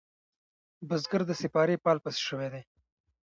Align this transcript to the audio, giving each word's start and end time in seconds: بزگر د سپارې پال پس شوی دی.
بزگر 0.87 1.21
د 1.27 1.31
سپارې 1.41 1.75
پال 1.83 1.97
پس 2.03 2.15
شوی 2.25 2.47
دی. 2.53 2.63